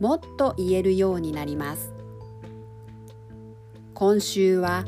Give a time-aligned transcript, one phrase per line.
[0.00, 1.92] もっと言えるようになります。
[3.94, 4.84] 今週は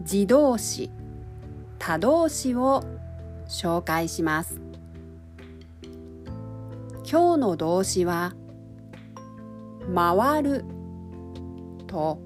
[0.00, 0.90] 自動詞
[1.78, 2.82] 他動詞を
[3.46, 4.60] 紹介します。
[7.10, 8.34] 今日の動詞は
[9.94, 10.64] 回る
[11.86, 12.18] と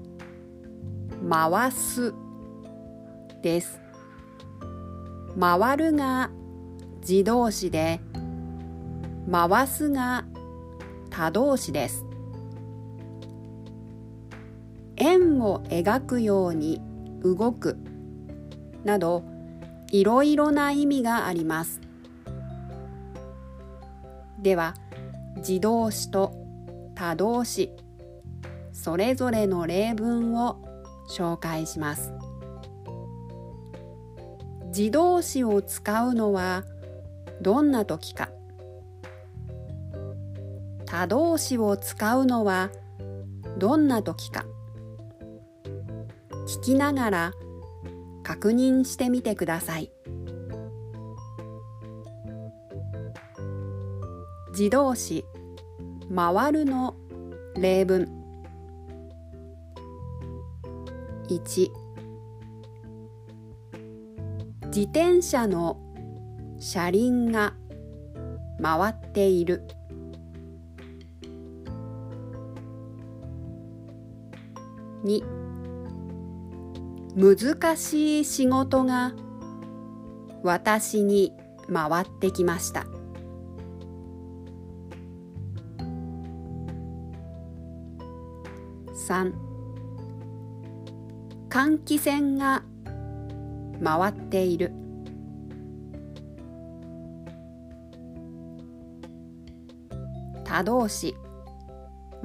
[1.29, 2.13] 回す
[3.41, 3.79] です。
[5.39, 6.29] 回るが
[7.01, 7.99] 自動詞で
[9.31, 10.25] 回すが
[11.13, 12.05] 他動詞です。
[14.95, 16.81] 円を描くように
[17.21, 17.77] 動く。
[18.83, 19.23] など
[19.91, 21.81] いろいろな意味があります。
[24.41, 24.73] では
[25.37, 26.33] 自動詞と
[26.95, 27.71] 他動詞
[28.71, 30.57] それぞれの例文を
[31.07, 32.11] 紹介します。
[34.75, 36.63] 自動詞を使うのは
[37.39, 38.29] どんな時か。
[40.93, 42.69] 他動詞を使うのは
[43.57, 44.45] どんな時か。
[46.45, 47.33] 聞きながら
[48.21, 49.91] 確認してみてください。
[54.51, 55.25] 自動詞
[56.15, 56.95] 回るの
[57.55, 58.07] 例文。
[61.27, 61.71] 1
[64.67, 65.79] 自転車の
[66.59, 67.55] 車輪が
[68.61, 69.63] 回っている。
[75.03, 75.23] 2
[77.15, 79.13] 難しい仕事が
[80.41, 81.33] 私に
[81.71, 82.85] 回ってきました。
[89.07, 89.33] 3
[91.49, 92.63] 換気扇が
[93.83, 94.71] 回っている。
[100.45, 101.15] 他動詞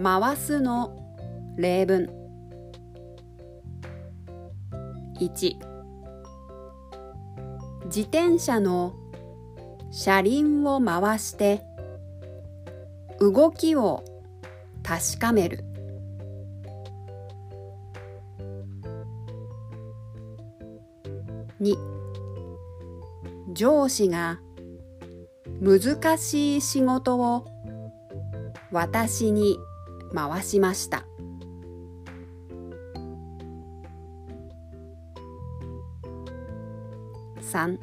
[0.02, 0.96] 回すの
[1.56, 2.27] 例文。
[5.18, 5.56] 1
[7.86, 8.94] 自転車の
[9.90, 11.62] 車輪を回して
[13.18, 14.04] 動きを
[14.82, 15.64] 確かめる。
[21.60, 21.76] 2
[23.52, 24.38] 上司が
[25.60, 27.44] 難しい仕事を
[28.70, 29.58] 私に
[30.14, 31.07] 回しました。
[37.40, 37.78] 3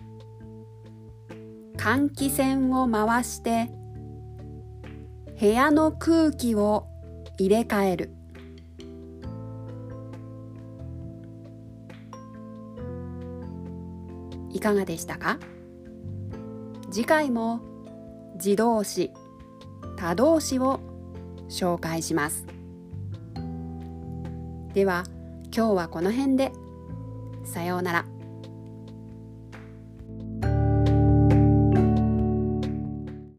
[1.78, 3.70] 換気扇を回して
[5.40, 6.88] 部屋の空気を
[7.38, 8.12] 入れ替える。
[14.52, 15.38] いかがでしたか？
[16.90, 17.60] 次回も
[18.36, 19.12] 自動詞
[19.98, 20.80] 他動詞を
[21.50, 22.46] 紹介します。
[24.74, 25.04] では
[25.56, 26.52] 今日はこの辺で。
[27.44, 28.15] さようなら。